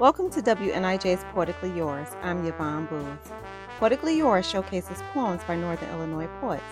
Welcome 0.00 0.30
to 0.30 0.40
WNIJ's 0.40 1.24
Poetically 1.32 1.72
Yours. 1.72 2.06
I'm 2.22 2.46
Yvonne 2.46 2.86
Booth. 2.86 3.32
Poetically 3.80 4.16
Yours 4.16 4.48
showcases 4.48 5.02
poems 5.12 5.42
by 5.42 5.56
Northern 5.56 5.90
Illinois 5.90 6.28
poets. 6.40 6.62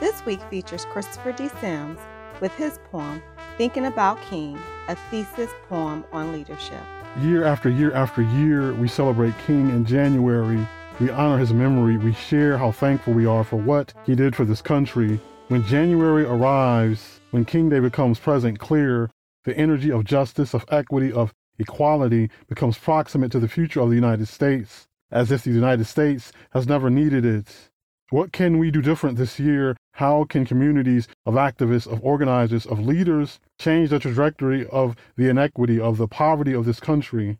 This 0.00 0.24
week 0.24 0.40
features 0.48 0.86
Christopher 0.86 1.32
D. 1.32 1.50
Sims 1.60 1.98
with 2.40 2.54
his 2.54 2.78
poem, 2.90 3.22
Thinking 3.58 3.84
About 3.84 4.18
King, 4.22 4.58
a 4.88 4.96
thesis 5.10 5.50
poem 5.68 6.06
on 6.10 6.32
leadership. 6.32 6.80
Year 7.20 7.44
after 7.44 7.68
year 7.68 7.92
after 7.92 8.22
year, 8.22 8.72
we 8.72 8.88
celebrate 8.88 9.34
King 9.46 9.68
in 9.68 9.84
January. 9.84 10.66
We 11.00 11.10
honor 11.10 11.36
his 11.36 11.52
memory. 11.52 11.98
We 11.98 12.14
share 12.14 12.56
how 12.56 12.72
thankful 12.72 13.12
we 13.12 13.26
are 13.26 13.44
for 13.44 13.56
what 13.56 13.92
he 14.06 14.14
did 14.14 14.34
for 14.34 14.46
this 14.46 14.62
country. 14.62 15.20
When 15.48 15.66
January 15.66 16.24
arrives, 16.24 17.20
when 17.30 17.44
King 17.44 17.68
Day 17.68 17.80
becomes 17.80 18.18
present, 18.18 18.58
clear, 18.58 19.10
the 19.44 19.54
energy 19.54 19.92
of 19.92 20.04
justice, 20.04 20.54
of 20.54 20.64
equity, 20.70 21.12
of 21.12 21.34
equality 21.58 22.30
becomes 22.48 22.78
proximate 22.78 23.32
to 23.32 23.40
the 23.40 23.48
future 23.48 23.80
of 23.80 23.88
the 23.90 23.94
United 23.94 24.28
States, 24.28 24.86
as 25.10 25.30
if 25.30 25.44
the 25.44 25.50
United 25.50 25.84
States 25.84 26.32
has 26.52 26.66
never 26.66 26.90
needed 26.90 27.24
it. 27.24 27.70
What 28.10 28.32
can 28.32 28.58
we 28.58 28.70
do 28.70 28.82
different 28.82 29.16
this 29.16 29.40
year? 29.40 29.76
How 29.92 30.24
can 30.24 30.44
communities 30.44 31.08
of 31.24 31.34
activists, 31.34 31.90
of 31.90 32.02
organizers, 32.02 32.66
of 32.66 32.84
leaders 32.84 33.40
change 33.58 33.90
the 33.90 33.98
trajectory 33.98 34.66
of 34.66 34.94
the 35.16 35.28
inequity, 35.28 35.80
of 35.80 35.98
the 35.98 36.08
poverty 36.08 36.52
of 36.52 36.64
this 36.64 36.80
country? 36.80 37.38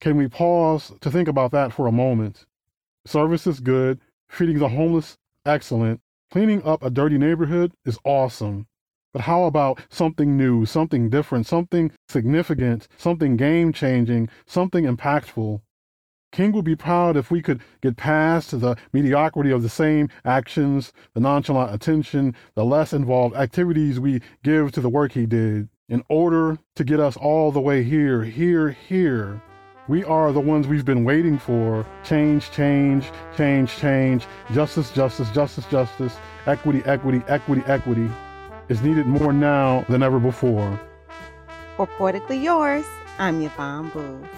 Can 0.00 0.16
we 0.16 0.28
pause 0.28 0.92
to 1.00 1.10
think 1.10 1.28
about 1.28 1.52
that 1.52 1.72
for 1.72 1.86
a 1.86 1.92
moment? 1.92 2.46
Service 3.06 3.46
is 3.46 3.60
good, 3.60 4.00
feeding 4.28 4.58
the 4.58 4.68
homeless, 4.68 5.16
excellent. 5.44 6.00
Cleaning 6.30 6.62
up 6.64 6.82
a 6.82 6.90
dirty 6.90 7.18
neighborhood 7.18 7.72
is 7.84 7.98
awesome. 8.04 8.66
But 9.12 9.22
how 9.22 9.44
about 9.44 9.80
something 9.88 10.36
new, 10.36 10.64
something 10.64 11.10
different, 11.10 11.46
something 11.46 11.90
significant, 12.08 12.86
something 12.96 13.36
game 13.36 13.72
changing, 13.72 14.28
something 14.46 14.84
impactful? 14.84 15.60
King 16.30 16.52
would 16.52 16.64
be 16.64 16.76
proud 16.76 17.16
if 17.16 17.28
we 17.28 17.42
could 17.42 17.60
get 17.82 17.96
past 17.96 18.60
the 18.60 18.76
mediocrity 18.92 19.50
of 19.50 19.64
the 19.64 19.68
same 19.68 20.08
actions, 20.24 20.92
the 21.14 21.20
nonchalant 21.20 21.74
attention, 21.74 22.36
the 22.54 22.64
less 22.64 22.92
involved 22.92 23.34
activities 23.34 23.98
we 23.98 24.20
give 24.44 24.70
to 24.72 24.80
the 24.80 24.88
work 24.88 25.10
he 25.10 25.26
did, 25.26 25.68
in 25.88 26.04
order 26.08 26.56
to 26.76 26.84
get 26.84 27.00
us 27.00 27.16
all 27.16 27.50
the 27.50 27.60
way 27.60 27.82
here, 27.82 28.22
here, 28.22 28.70
here. 28.70 29.42
We 29.88 30.04
are 30.04 30.30
the 30.30 30.38
ones 30.38 30.68
we've 30.68 30.84
been 30.84 31.02
waiting 31.02 31.36
for. 31.36 31.84
Change, 32.04 32.48
change, 32.52 33.10
change, 33.36 33.76
change. 33.76 34.24
Justice, 34.52 34.92
justice, 34.92 35.28
justice, 35.30 35.66
justice. 35.66 36.16
Equity, 36.46 36.80
equity, 36.86 37.24
equity, 37.26 37.64
equity 37.66 38.08
is 38.70 38.80
needed 38.82 39.04
more 39.04 39.32
now 39.32 39.84
than 39.88 40.02
ever 40.02 40.20
before. 40.20 40.80
For 41.76 41.86
Poetically 41.86 42.38
Yours, 42.38 42.84
I'm 43.18 43.42
Yvonne 43.42 43.90
Booth. 43.90 44.28